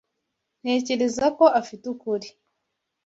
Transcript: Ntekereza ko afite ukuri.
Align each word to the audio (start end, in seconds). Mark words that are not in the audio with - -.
Ntekereza 0.61 1.25
ko 1.37 1.45
afite 1.61 1.83
ukuri. 1.93 2.27